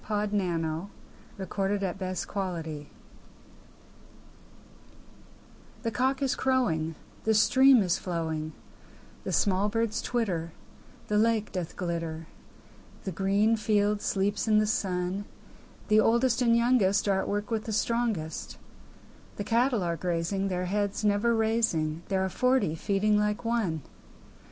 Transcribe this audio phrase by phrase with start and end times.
[0.09, 0.31] William
[1.37, 2.87] Wordsworth Written in March
[5.83, 8.53] THE cock is crowing, The stream is flowing,
[9.25, 10.53] The small birds twitter,
[11.07, 12.25] The lake doth glitter
[13.03, 15.25] The green field sleeps in the sun;
[15.87, 18.57] The oldest and youngest Are at work with the strongest;
[19.35, 23.83] The cattle are grazing, Their heads never raising; There are forty feeding like one!